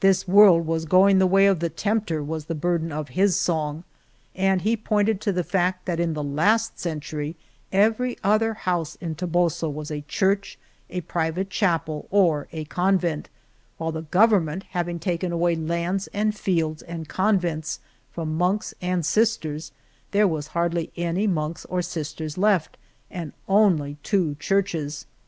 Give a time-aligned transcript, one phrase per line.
[0.00, 3.84] This world was going the way of the tempter, was the burden of his song,
[4.34, 7.36] and he pointed to the fact that in the last century
[7.70, 10.58] every other house in Toboso was a church,
[10.90, 13.28] a private chapel, or a convent,
[13.78, 17.78] while the Government having taken away lands and fields and convents
[18.10, 19.70] from monks and sisters,
[20.10, 22.76] there were hardly any monks or sisters left,
[23.12, 25.06] and only two churches.